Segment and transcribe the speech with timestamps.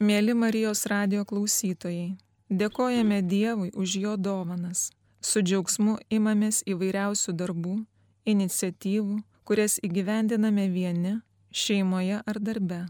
[0.00, 2.16] Mėly Marijos radio klausytojai,
[2.50, 4.90] dėkojame Dievui už jo dovanas.
[5.20, 7.74] Su džiaugsmu imamės įvairiausių darbų,
[8.24, 11.20] iniciatyvų, kurias įgyvendiname vieni,
[11.52, 12.86] šeimoje ar darbe.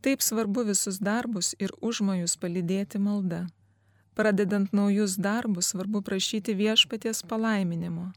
[0.00, 3.46] Taip svarbu visus darbus ir užmojus palydėti malda.
[4.14, 8.12] Pradedant naujus darbus svarbu prašyti viešpaties palaiminimo,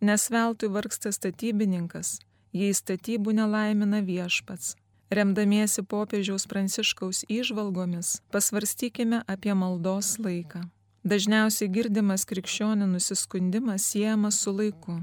[0.00, 2.20] nes veltui vargsta statybininkas,
[2.52, 4.76] jei statybų nelaimina viešpats.
[5.12, 10.62] Remdamiesi popiežiaus pranciškaus įžvalgomis, pasvarstykime apie maldos laiką.
[11.04, 14.94] Dažniausiai girdimas krikščionių nusiskundimas siejamas su laiku.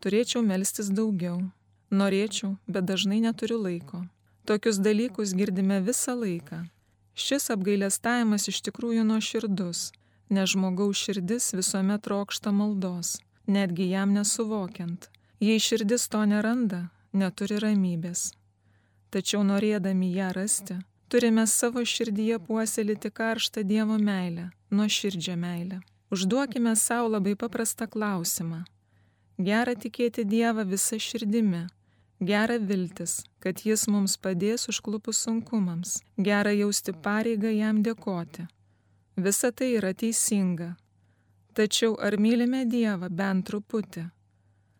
[0.00, 1.42] Turėčiau melstis daugiau.
[1.92, 4.00] Norėčiau, bet dažnai neturiu laiko.
[4.48, 6.62] Tokius dalykus girdime visą laiką.
[7.12, 9.90] Šis apgailestavimas iš tikrųjų nuoširdus,
[10.32, 15.10] nes žmogaus širdis visuomet trokšta maldos, netgi jam nesuvokiant.
[15.44, 18.30] Jei širdis to neranda, neturi ramybės
[19.14, 20.76] tačiau norėdami ją rasti,
[21.08, 25.80] turime savo širdyje puoselėti karštą Dievo meilę, nuoširdžią meilę.
[26.14, 28.64] Užduokime savo labai paprastą klausimą.
[29.38, 31.64] Gera tikėti Dievą visą širdimi,
[32.30, 38.46] gera viltis, kad Jis mums padės užklupus sunkumams, gera jausti pareigą jam dėkoti.
[39.16, 40.74] Visa tai yra teisinga.
[41.54, 44.08] Tačiau ar mylime Dievą bent truputį?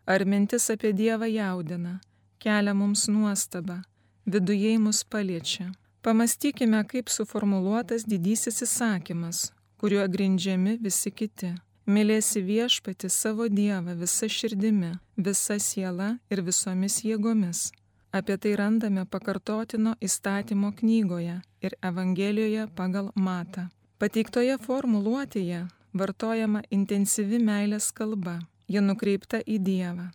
[0.06, 2.00] Ar mintis apie Dievą jaudina,
[2.42, 3.83] kelia mums nuostabą,
[4.27, 5.72] viduje mus paliečia.
[6.03, 11.55] Pamastykime, kaip suformuluotas didysis įsakymas, kuriuo grindžiami visi kiti.
[11.84, 17.70] Mylėsi viešpati savo Dievą visa širdimi, visa siela ir visomis jėgomis.
[18.12, 23.66] Apie tai randame pakartotino įstatymo knygoje ir Evangelijoje pagal matą.
[23.98, 28.38] Pateiktoje formuluotėje vartojama intensyvi meilės kalba,
[28.69, 30.11] ji nukreipta į Dievą.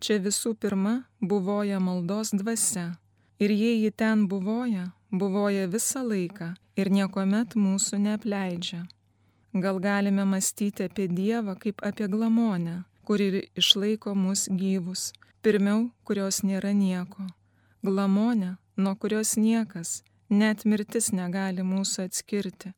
[0.00, 2.92] Čia visų pirma buvoja maldos dvasia,
[3.38, 8.80] Ir jei ji ten buvoja, buvoja visą laiką ir niekuomet mūsų neapleidžia.
[9.54, 15.12] Gal galime mąstyti apie Dievą kaip apie glamonę, kuri išlaiko mus gyvus,
[15.42, 17.24] pirmiau, kurios nėra nieko.
[17.86, 22.72] Glamonę, nuo kurios niekas, net mirtis negali mūsų atskirti.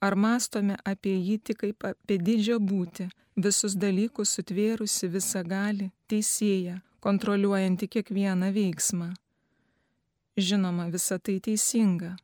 [0.00, 3.06] Ar mastome apie jį tik kaip apie didžią būti,
[3.36, 9.12] visus dalykus sutvėrusi visą gali, teisėja, kontroliuojanti kiekvieną veiksmą?
[10.36, 12.16] Žinoma, visa tai teisinga.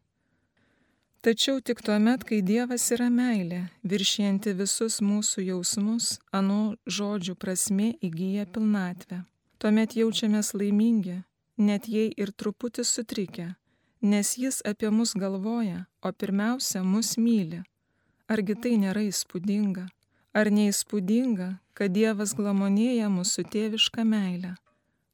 [1.23, 7.93] Tačiau tik tuo met, kai Dievas yra meilė, viršijanti visus mūsų jausmus, anu žodžių prasme
[8.03, 9.21] įgyja pilnatvę.
[9.63, 11.21] Tuomet jaučiamės laimingi,
[11.61, 13.47] net jei ir truputį sutrikę,
[14.03, 17.63] nes Jis apie mus galvoja, o pirmiausia, mus myli.
[18.27, 19.87] Argi tai nėra įspūdinga?
[20.35, 24.57] Ar neįspūdinga, kad Dievas glamonėja mūsų tėvišką meilę?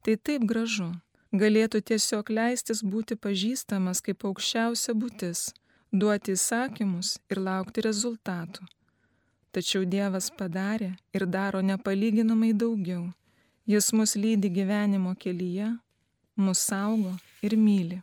[0.01, 0.95] Tai taip gražu
[1.41, 5.51] galėtų tiesiog leistis būti pažįstamas kaip aukščiausia būtis,
[5.91, 8.65] duoti įsakymus ir laukti rezultatų.
[9.55, 13.07] Tačiau Dievas padarė ir daro nepalyginamai daugiau.
[13.67, 15.71] Jis mus lydi gyvenimo kelyje,
[16.35, 18.01] mus saugo ir myli.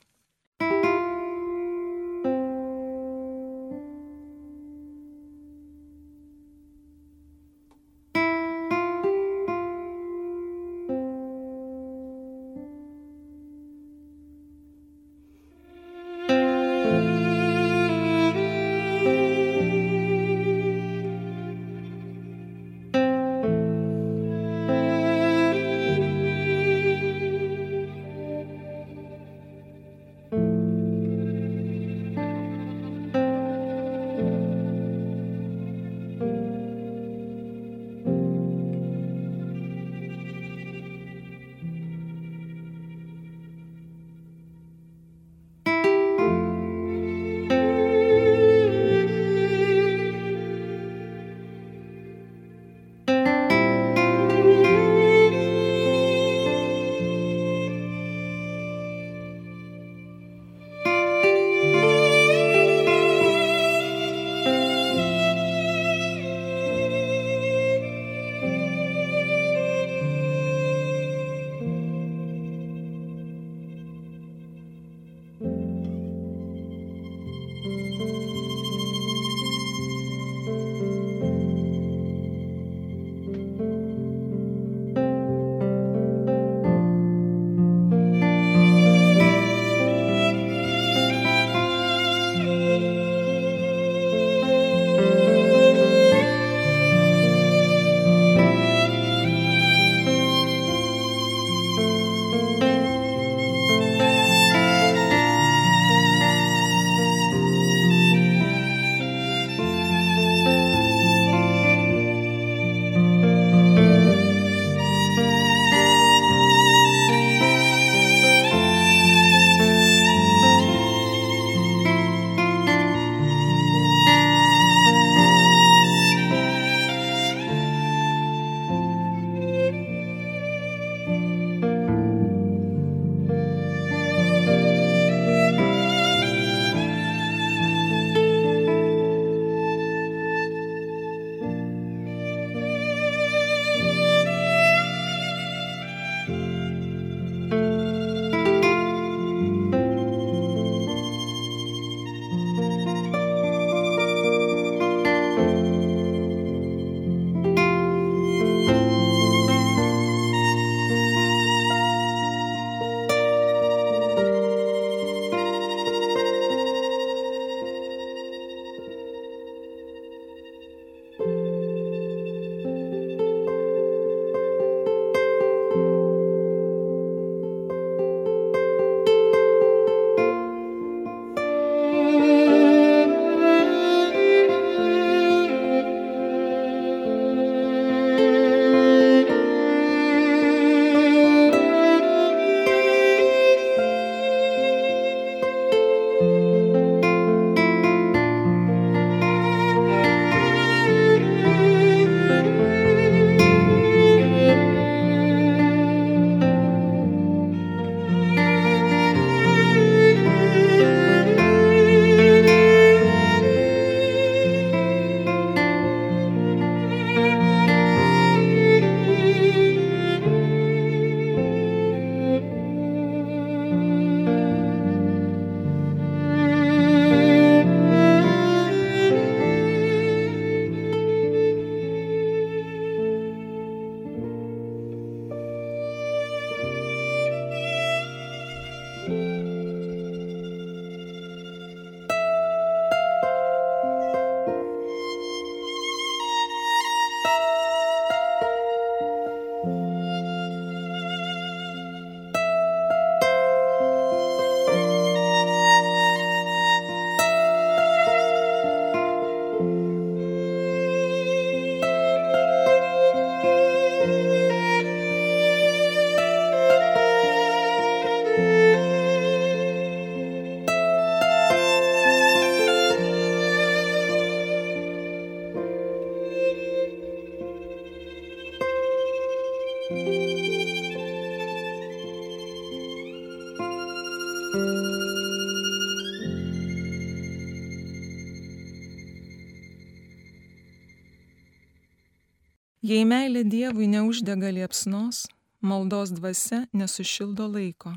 [292.95, 295.25] Jei meilė Dievui neuždega liepsnos,
[295.67, 297.91] maldos dvasia nesušildo laiko.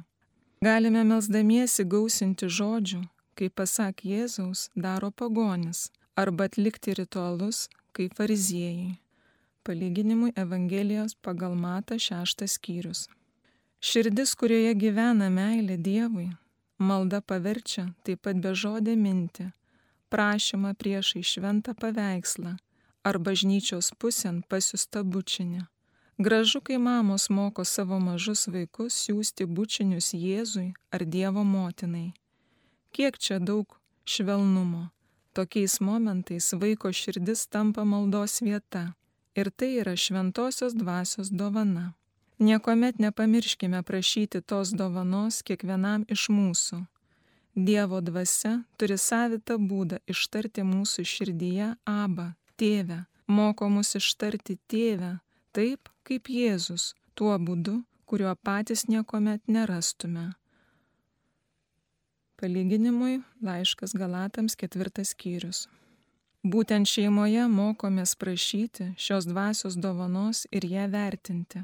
[0.65, 3.03] Galime melsdamiesi gausinti žodžių,
[3.37, 8.95] kaip pasak Jėzaus, daro pagonis, arba atlikti ritualus, kaip fariziejai.
[9.67, 13.05] Palyginimui Evangelijos pagal Mata šeštas skyrius.
[13.77, 16.31] Širdis, kurioje gyvena meilė Dievui,
[16.79, 19.51] malda paverčia taip pat bežodė mintį,
[20.09, 22.57] prašymą priešai šventą paveikslą
[23.03, 25.65] ar bažnyčios pusėn pasiusta bučinė.
[26.17, 32.13] Gražu, kai mamos moko savo mažus vaikus siūsti bučinius Jėzui ar Dievo motinai.
[32.91, 34.87] Kiek čia daug švelnumo.
[35.37, 38.95] Tokiais momentais vaiko širdis tampa maldos vieta.
[39.37, 41.93] Ir tai yra šventosios dvasios dovana.
[42.39, 46.81] Niekuomet nepamirškime prašyti tos dovanos kiekvienam iš mūsų.
[47.53, 52.27] Dievo dvasia turi savitą būdą ištarti mūsų širdyje abą,
[52.59, 55.17] tėvę, moko mus ištarti tėvę
[55.57, 60.33] taip, kaip Jėzus, tuo būdu, kuriuo patys niekuomet nerastume.
[62.37, 65.65] Palyginimui laiškas Galatams ketvirtas skyrius.
[66.45, 71.63] Būtent šeimoje mokomės prašyti šios dvasios dovanos ir ją vertinti.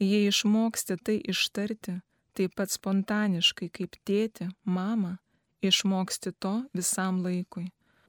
[0.00, 1.98] Jei išmoksti tai ištarti,
[2.32, 5.18] taip pat spontaniškai kaip tėti, mama,
[5.60, 7.68] išmoksti to visam laikui.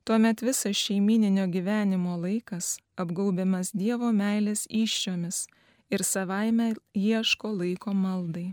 [0.09, 5.43] Tuomet visas šeimininio gyvenimo laikas apgaubiamas Dievo meilės iššiomis
[5.93, 8.47] ir savaime ieško laiko maldai.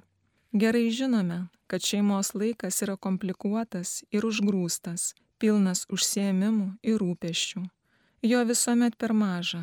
[0.53, 7.65] Gerai žinome, kad šeimos laikas yra komplikuotas ir užgrūstas, pilnas užsiemimų ir rūpeščių.
[8.33, 9.63] Jo visuomet per maža,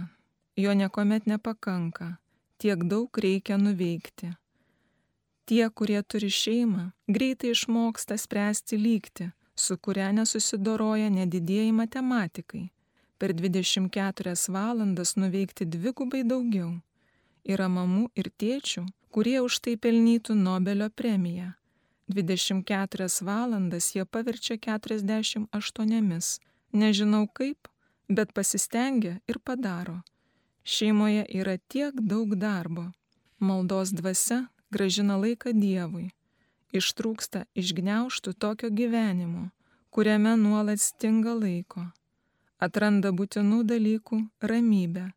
[0.58, 2.10] jo niekuomet nepakanka,
[2.58, 4.34] tiek daug reikia nuveikti.
[5.46, 12.70] Tie, kurie turi šeimą, greitai išmoksta spręsti lygti su kuria nesusidoroja nedidėjai matematikai.
[13.18, 16.72] Per 24 valandas nuveikti dvigubai daugiau.
[17.44, 21.54] Yra mamų ir tėčių, kurie už tai pelnytų Nobelio premiją.
[22.10, 26.40] 24 valandas jie paverčia 48.
[26.74, 27.70] Nežinau kaip,
[28.10, 30.02] bet pasistengia ir padaro.
[30.64, 32.90] Šeimoje yra tiek daug darbo.
[33.40, 36.10] Maldos dvasia gražina laiką Dievui
[36.74, 39.50] ištrūksta iš gniauštų tokio gyvenimo,
[39.94, 41.86] kuriame nuolat stinga laiko,
[42.60, 45.12] atranda būtinų dalykų ramybę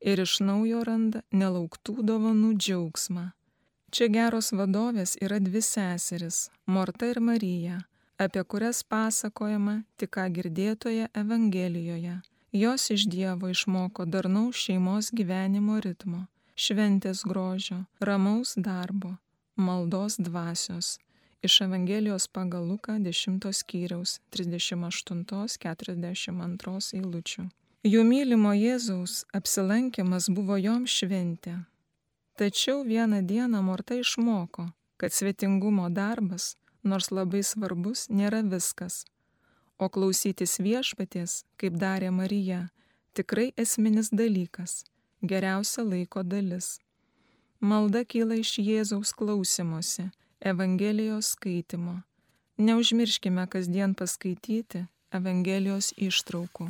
[0.00, 3.26] ir iš naujo randa nelauktų dovanų džiaugsmą.
[3.94, 7.78] Čia geros vadovės yra dvi seseris- Morta ir Marija,
[8.18, 12.20] apie kurias pasakojama tik ką girdėtoje Evangelijoje.
[12.52, 19.16] Jos iš Dievo išmoko darnaus šeimos gyvenimo ritmo, šventės grožio, ramaus darbo,
[19.56, 20.98] maldos dvasios.
[21.42, 27.48] Iš Evangelijos pagal Luką 10 skyriaus 38-42 eilučių.
[27.86, 31.60] Jų mylimo Jėzaus apsilankimas buvo jom šventė.
[32.36, 39.04] Tačiau vieną dieną Morta išmoko, kad svetingumo darbas, nors labai svarbus, nėra viskas.
[39.78, 42.70] O klausytis viešpaties, kaip darė Marija,
[43.14, 44.82] tikrai esminis dalykas,
[45.22, 46.80] geriausia laiko dalis.
[47.60, 50.10] Malda kyla iš Jėzaus klausimuose,
[50.44, 52.02] Evangelijos skaitimo.
[52.60, 54.84] Neužmirškime kasdien paskaityti
[55.16, 56.68] Evangelijos ištraukų.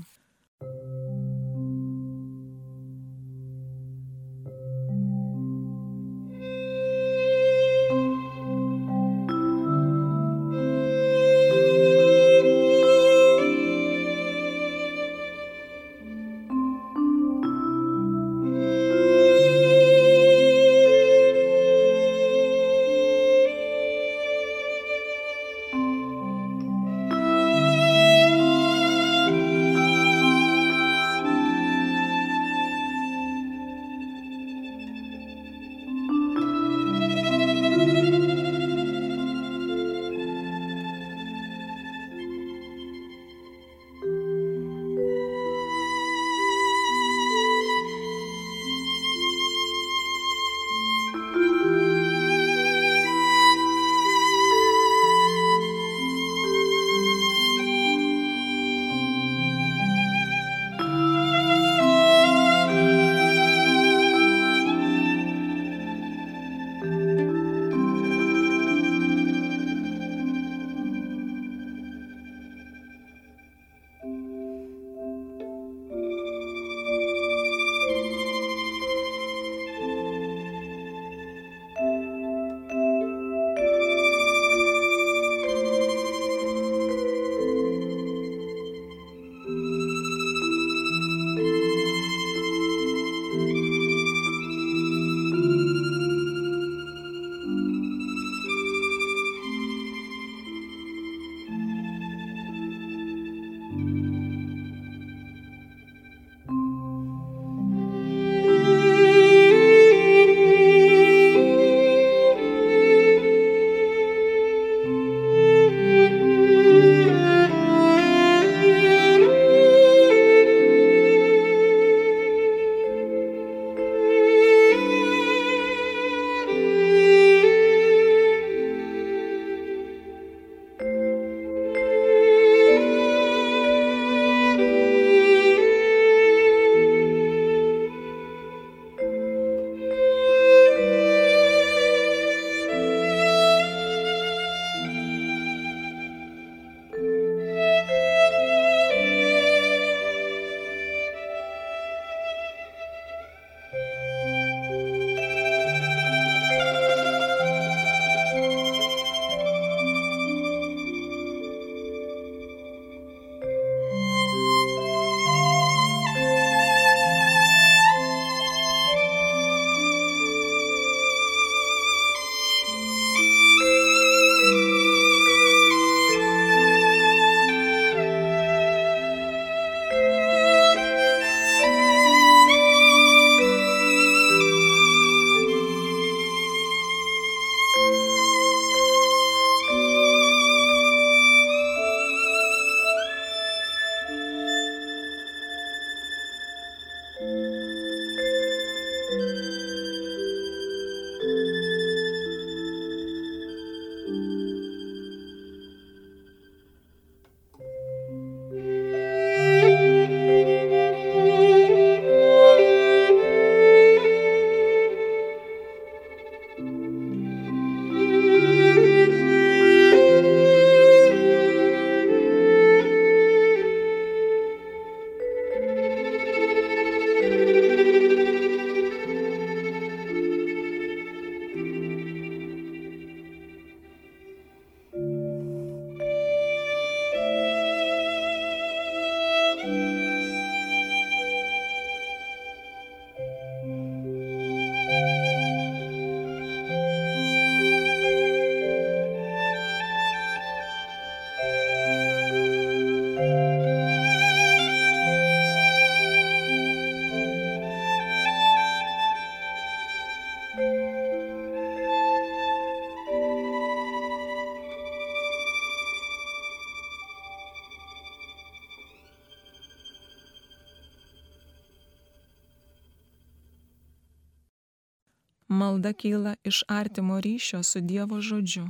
[275.77, 278.65] Malda kyla iš artimo ryšio su Dievo žodžiu.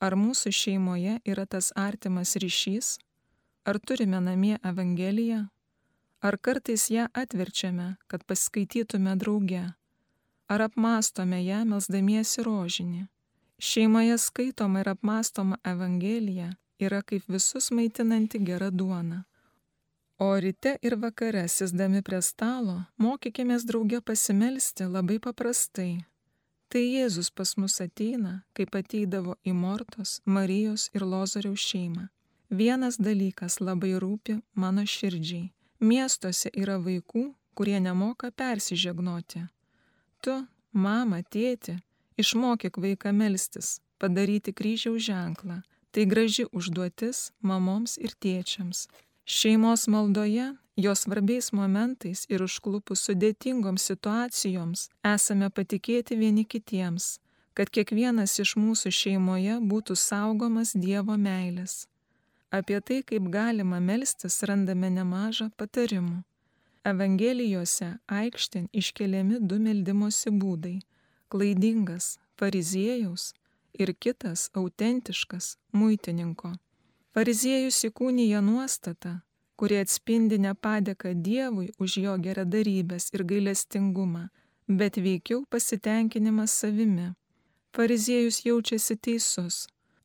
[0.00, 2.96] Ar mūsų šeimoje yra tas artimas ryšys?
[3.68, 5.42] Ar turime namie Evangeliją?
[6.24, 9.66] Ar kartais ją atverčiame, kad paskaitytume drauge?
[10.48, 13.04] Ar apmastome ją melsdamiesi rožinį?
[13.60, 19.26] Šeimoje skaitoma ir apmastoma Evangelija yra kaip visus maitinanti gera duona.
[20.18, 26.00] O ryte ir vakare sėsdami prie stalo, mokykimės drauge pasimelsti labai paprastai.
[26.68, 32.08] Tai Jėzus pas mus ateina, kaip ateidavo į Mortos, Marijos ir Lozoriaus šeimą.
[32.50, 35.52] Vienas dalykas labai rūpi mano širdžiai.
[35.78, 39.46] Miestuose yra vaikų, kurie nemoka persižegnoti.
[40.20, 40.34] Tu,
[40.74, 41.78] mama, tėti,
[42.18, 45.62] išmokyk vaiką melstis, padaryti kryžiaus ženklą.
[45.94, 48.88] Tai graži užduotis mamoms ir tėčiams.
[49.30, 57.08] Šeimos maldoje, jos svarbiais momentais ir užklupus sudėtingoms situacijoms esame patikėti vieni kitiems,
[57.52, 61.74] kad kiekvienas iš mūsų šeimoje būtų saugomas Dievo meilės.
[62.48, 66.22] Apie tai, kaip galima melstis, randame nemažą patarimų.
[66.88, 70.78] Evangelijose aikštėn iškeliami du meldimosi būdai-
[71.30, 73.34] klaidingas fariziejaus
[73.74, 76.54] ir kitas autentiškas muitininko.
[77.16, 79.14] Fariziejus įkūnyja nuostatą,
[79.56, 84.26] kuri atspindi ne padėką Dievui už jo geradarybės ir gailestingumą,
[84.68, 87.14] bet veikiau pasitenkinimas savimi.
[87.72, 89.56] Fariziejus jaučiasi teisus,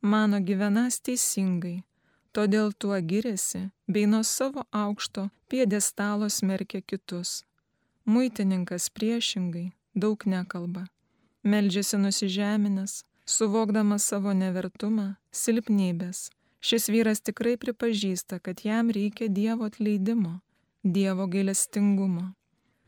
[0.01, 1.83] mano gyvenas teisingai,
[2.31, 7.41] todėl tuo giriasi, bei nuo savo aukšto piedestalo smerkia kitus.
[8.05, 10.85] Muitininkas priešingai daug nekalba,
[11.43, 16.29] meldžiasi nusižeminęs, suvokdamas savo nevertumą, silpnybės
[16.63, 20.39] Šis vyras tikrai pripažįsta, kad jam reikia Dievo atleidimo,
[20.83, 22.31] Dievo gailestingumo.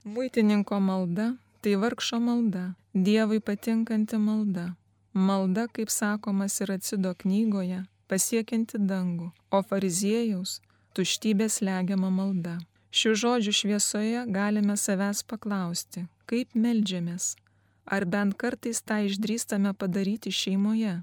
[0.03, 1.33] Muitininko malda
[1.65, 4.65] tai vargšo malda, Dievui patinkanti malda.
[5.13, 10.59] Malda, kaip sakomas ir atsido knygoje, pasiekianti dangų, o fariziejaus
[10.93, 12.59] tuštybės legiama malda.
[12.93, 17.33] Šių žodžių šviesoje galime savęs paklausti, kaip melžiamės,
[17.89, 20.99] ar bent kartais tą išdrįstame padaryti šeimoje.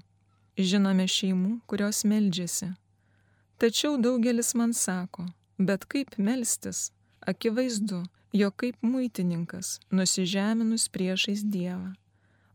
[0.53, 2.67] Žinome šeimų, kurios meldžiasi.
[3.57, 5.25] Tačiau daugelis man sako,
[5.57, 6.91] bet kaip melstis?
[7.25, 8.03] Akivaizdu,
[8.37, 11.95] jog kaip muitininkas, nusižeminus priešais Dievą.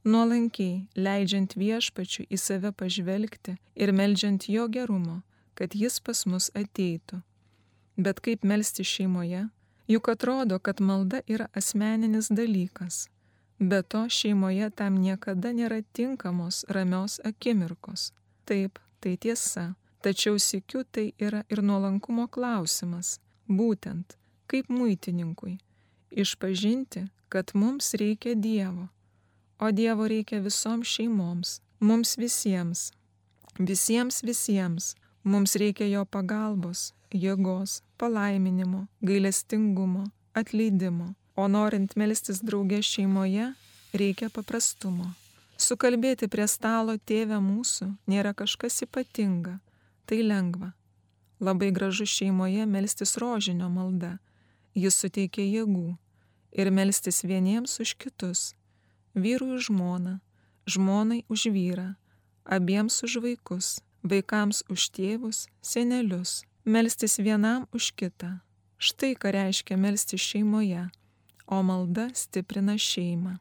[0.06, 5.24] Nuolankiai, leidžiant viešpačiu į save pažvelgti ir meldžiant jo gerumo,
[5.58, 7.18] kad jis pas mus ateitų.
[7.98, 9.48] Bet kaip melsti šeimoje?
[9.90, 13.08] Juk atrodo, kad malda yra asmeninis dalykas
[13.60, 18.12] Be to šeimoje tam niekada nėra tinkamos ramios akimirkos.
[18.46, 23.18] Taip, tai tiesa, tačiau sikiu tai yra ir nuolankumo klausimas,
[23.50, 24.14] būtent
[24.46, 25.58] kaip muitininkui-
[26.22, 28.88] išpažinti, kad mums reikia Dievo,
[29.58, 32.92] o Dievo reikia visoms šeimoms, mums visiems,
[33.58, 34.94] visiems visiems,
[35.24, 43.52] mums reikia jo pagalbos, jėgos, palaiminimo, gailestingumo, atleidimo O norint melstis draugė šeimoje,
[44.00, 45.12] reikia paprastumo.
[45.54, 49.52] Sukalbėti prie stalo tėvę mūsų nėra kažkas ypatinga,
[50.10, 50.72] tai lengva.
[51.38, 54.16] Labai gražu šeimoje melstis rožinio malda,
[54.74, 55.94] jis suteikia jėgų
[56.58, 58.42] ir melstis vieniems už kitus,
[59.14, 60.18] vyrui už žmoną,
[60.66, 61.92] žmonai už vyrą,
[62.42, 68.40] abiems už vaikus, vaikams už tėvus, senelius, melstis vienam už kitą.
[68.78, 70.88] Štai ką reiškia melstis šeimoje
[71.48, 73.38] o malda stiprina šeimą.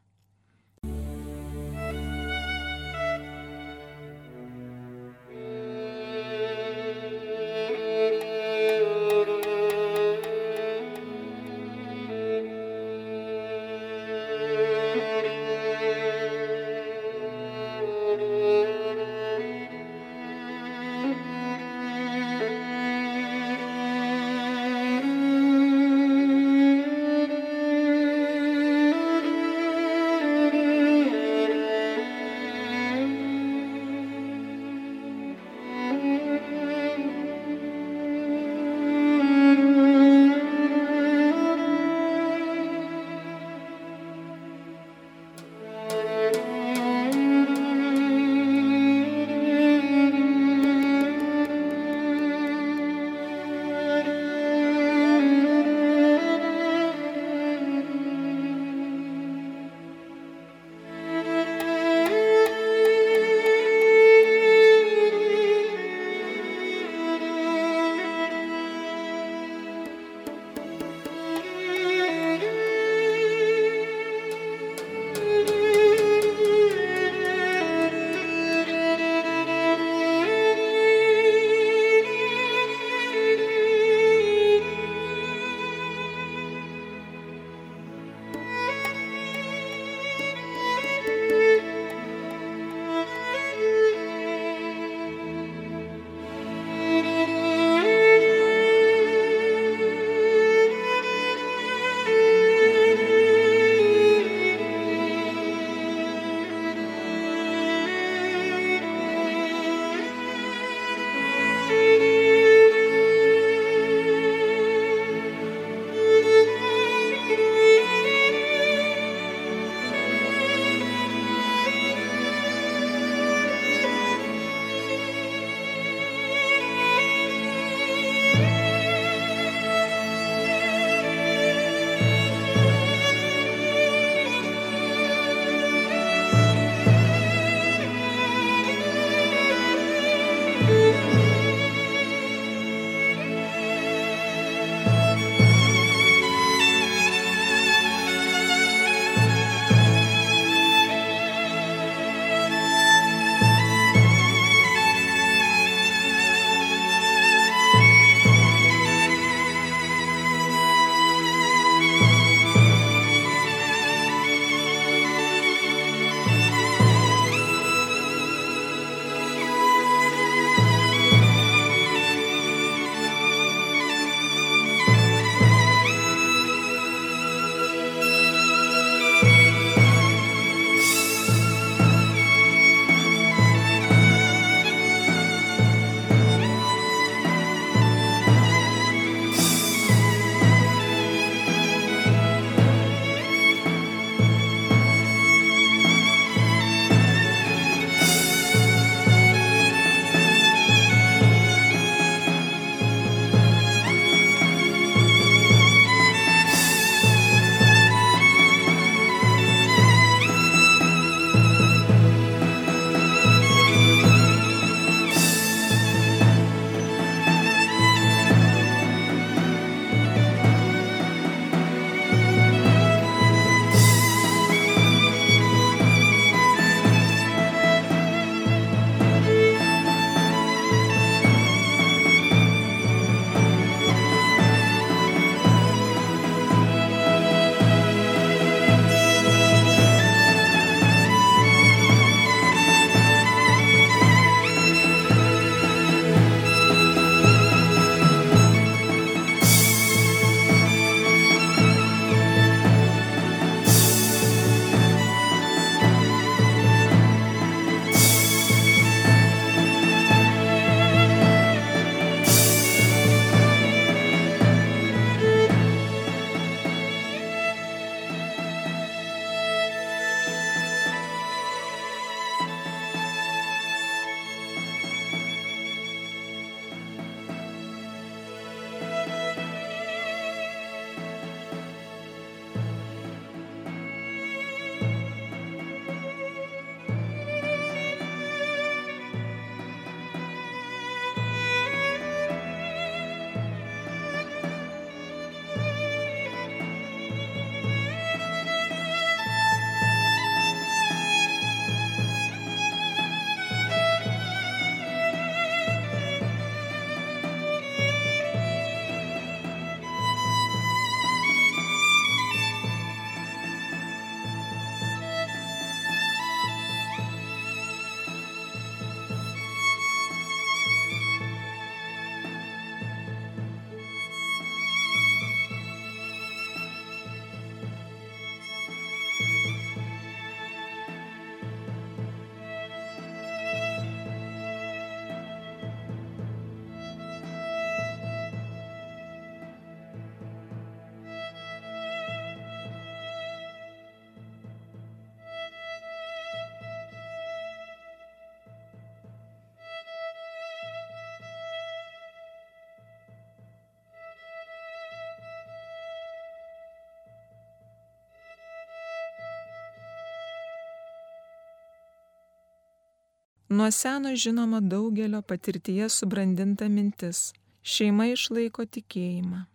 [363.50, 367.34] Nuo seno žinoma daugelio patirtyje subrandinta mintis-
[367.74, 369.46] šeima išlaiko tikėjimą.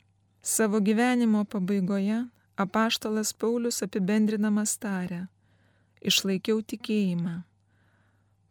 [0.42, 5.28] Savo gyvenimo pabaigoje apaštalas Paulius apibendrinamas tarė-
[6.10, 7.42] išlaikiau tikėjimą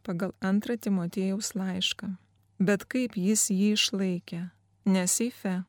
[0.04, 2.16] pagal antrą Timotėjaus laišką.
[2.60, 4.42] Bet kaip jis jį išlaikė?
[4.86, 5.66] Ne seife,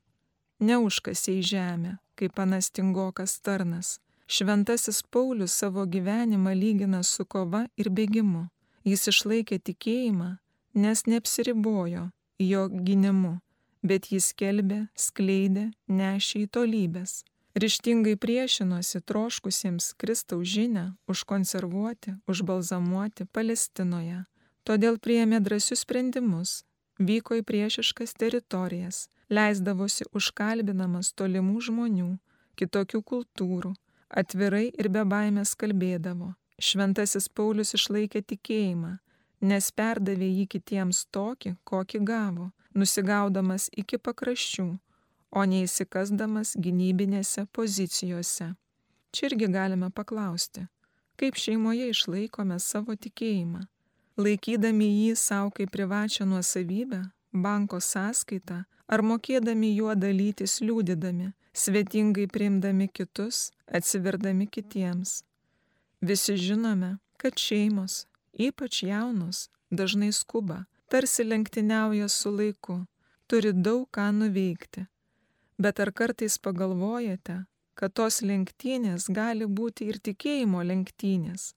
[0.61, 3.99] neužkasė į žemę, kaip panastingokas tarnas.
[4.29, 8.49] Šventasis Paulius savo gyvenimą lygina su kova ir bėgimu.
[8.85, 10.37] Jis išlaikė tikėjimą,
[10.75, 12.09] nes neapsiribojo
[12.43, 13.37] jo gynimu,
[13.83, 17.23] bet jis kelbė, skleidė, nešė į tolybės.
[17.55, 24.25] Ryštingai priešinosi troškusiems Kristaus žinę užkonservuoti, užbalzamuoti Palestinoje.
[24.65, 26.63] Todėl priėmė drąsius sprendimus,
[26.99, 32.11] vyko į priešiškas teritorijas, leisdavosi užkalbinamas tolimų žmonių,
[32.57, 33.75] kitokių kultūrų,
[34.09, 36.33] atvirai ir be baimės kalbėdavo.
[36.63, 38.93] Šventasis Paulius išlaikė tikėjimą,
[39.51, 44.67] nes perdavė jį kitiems tokį, kokį gavo, nusigaudamas iki pakraščių,
[45.33, 48.53] o neįsikasdamas gynybinėse pozicijose.
[49.13, 50.69] Čia irgi galime paklausti,
[51.19, 53.65] kaip šeimoje išlaikome savo tikėjimą,
[54.23, 62.89] laikydami jį savo kaip privačią nuosavybę, banko sąskaitą, ar mokėdami juo dalytis liūdydami, svetingai priimdami
[62.89, 65.23] kitus, atsiverdami kitiems.
[66.03, 72.81] Visi žinome, kad šeimos, ypač jaunos, dažnai skuba, tarsi lenktyniauja su laiku,
[73.27, 74.83] turi daug ką nuveikti.
[75.63, 77.45] Bet ar kartais pagalvojate,
[77.79, 81.53] kad tos lenktynės gali būti ir tikėjimo lenktynės?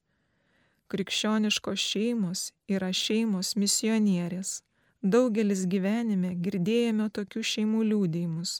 [0.93, 4.59] Krikščioniškos šeimos yra šeimos misionierės.
[5.01, 8.59] Daugelis gyvenime girdėjome tokių šeimų liūdėjimus.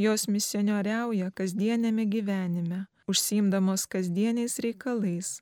[0.00, 5.38] Jos misionieriauja kasdienėme gyvenime, užsiimdamos kasdieniais reikalais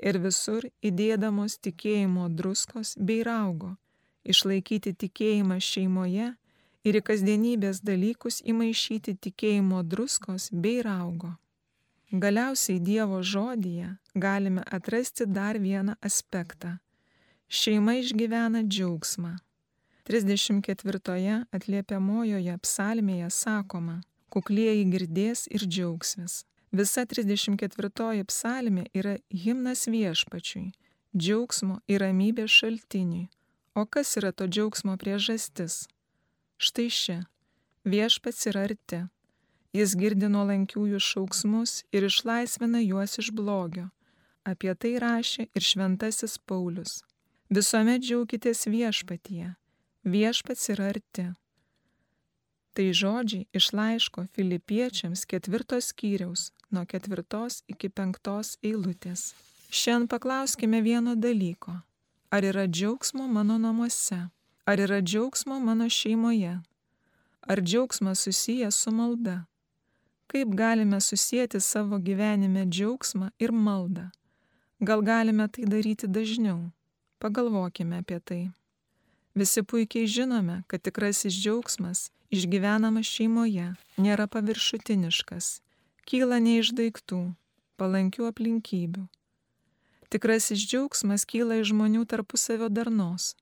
[0.00, 3.74] ir visur įdėdamos tikėjimo druskos bei raugo,
[4.24, 6.30] išlaikyti tikėjimą šeimoje
[6.84, 11.34] ir į kasdienybės dalykus įmaišyti tikėjimo druskos bei raugo.
[12.10, 16.78] Galiausiai Dievo žodyje galime atrasti dar vieną aspektą.
[17.46, 19.36] Šeima išgyvena džiaugsmą.
[20.10, 26.44] 34 atliepiamojoje psalmėje sakoma, kuklieji girdės ir džiaugsis.
[26.70, 30.70] Visa 34 psalmė yra himnas viešpačiui,
[31.16, 33.26] džiaugsmo ir ramybės šaltiniui.
[33.74, 35.88] O kas yra to džiaugsmo priežastis?
[36.62, 37.16] Štai ši.
[37.90, 39.00] Viešpats yra arti.
[39.74, 43.88] Jis girdi nuolankiųjų šauksmus ir išlaisvina juos iš blogio.
[44.46, 47.00] Apie tai rašė ir šventasis Paulius.
[47.50, 49.54] Visuomet džiaukitės viešpatyje.
[50.06, 51.30] Viešpats yra arti.
[52.72, 59.32] Tai žodžiai iš laiško filipiečiams ketvirtos skyriaus nuo ketvirtos iki penktos eilutės.
[59.70, 61.80] Šiandien paklauskime vieno dalyko.
[62.30, 64.20] Ar yra džiaugsmo mano namuose?
[64.66, 66.60] Ar yra džiaugsmo mano šeimoje?
[67.42, 69.44] Ar džiaugsmas susijęs su malda?
[70.30, 74.10] Kaip galime susijęti savo gyvenime džiaugsmą ir maldą?
[74.80, 76.70] Gal galime tai daryti dažniau?
[77.18, 78.42] Pagalvokime apie tai.
[79.34, 85.60] Visi puikiai žinome, kad tikrasis džiaugsmas išgyvenamas šeimoje nėra paviršutiniškas,
[86.06, 87.20] kyla ne iš daiktų,
[87.78, 89.06] palankių aplinkybių.
[90.10, 93.36] Tikrasis džiaugsmas kyla iš žmonių tarpusavio darnos,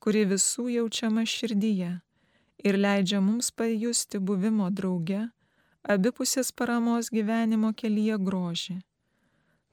[0.00, 1.98] kuri visų jaučiama širdyje
[2.64, 5.28] ir leidžia mums pajusti buvimo drauge,
[5.84, 8.78] abipusės paramos gyvenimo kelyje grožį.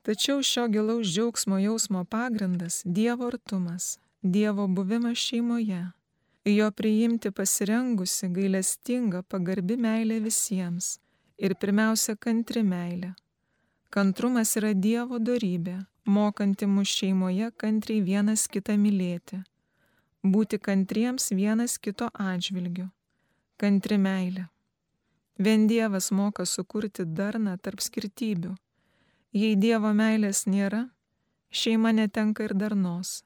[0.05, 5.91] Tačiau šio gilaus džiaugsmo jausmo pagrindas- Dievo artumas, Dievo buvimas šeimoje,
[6.45, 10.87] jo priimti pasirengusi gailestinga pagarbi meilė visiems
[11.37, 13.11] ir pirmiausia kantri meilė.
[13.93, 15.75] Kantrumas yra Dievo darybė,
[16.09, 19.43] mokanti mus šeimoje kantriai vienas kitą mylėti,
[20.23, 22.87] būti kantriems vienas kito atžvilgiu.
[23.61, 24.47] Kantri meilė.
[25.37, 28.57] Vien Dievas moka sukurti darną tarp skirtybių.
[29.37, 30.87] Jei Dievo meilės nėra,
[31.53, 33.19] šeima netenka ir darnos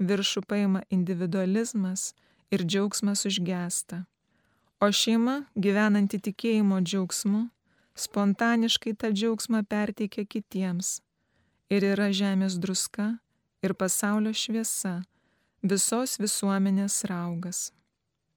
[0.00, 2.14] viršų paima individualizmas
[2.50, 4.04] ir džiaugsmas užgesta.
[4.80, 7.48] O šeima, gyvenanti tikėjimo džiaugsmu,
[7.94, 11.00] spontaniškai tą džiaugsmą perteikia kitiems
[11.70, 13.10] ir yra žemės druska
[13.62, 15.02] ir pasaulio šviesa,
[15.62, 17.68] visos visuomenės raugas.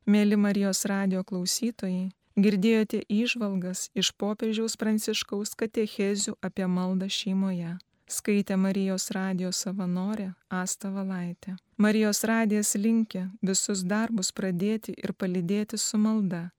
[0.03, 7.77] Mėly Marijos radio klausytojai, girdėjote įžvalgas iš popiežiaus pranciškaus katechezių apie maldą šeimoje
[8.09, 11.55] skaitė Marijos radijos savanorė Asta Valaitė.
[11.77, 16.49] Marijos radijas linkia visus darbus pradėti ir palydėti su malda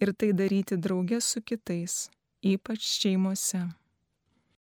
[0.00, 2.08] ir tai daryti drauge su kitais,
[2.42, 3.62] ypač šeimose.